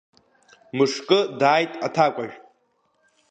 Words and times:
Мышкы 0.77 1.19
дааит 1.39 1.73
аҭакәажә… 1.85 2.35